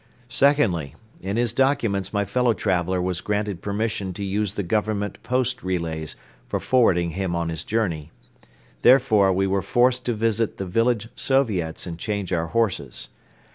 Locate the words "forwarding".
6.59-7.11